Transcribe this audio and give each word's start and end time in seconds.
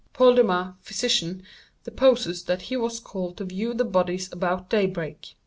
"Paul 0.13 0.33
Dumas, 0.33 0.73
physician, 0.81 1.43
deposes 1.83 2.45
that 2.45 2.63
he 2.63 2.75
was 2.75 2.99
called 2.99 3.37
to 3.37 3.45
view 3.45 3.75
the 3.75 3.85
bodies 3.85 4.31
about 4.33 4.67
day 4.67 4.87
break. 4.87 5.35